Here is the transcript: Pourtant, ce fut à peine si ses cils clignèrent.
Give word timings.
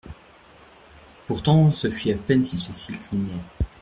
Pourtant, 1.27 1.71
ce 1.71 1.87
fut 1.91 2.09
à 2.09 2.17
peine 2.17 2.41
si 2.43 2.59
ses 2.59 2.73
cils 2.73 2.97
clignèrent. 3.07 3.35